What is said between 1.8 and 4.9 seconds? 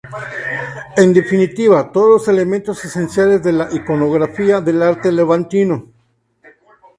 todos los elementos esenciales de la iconografía del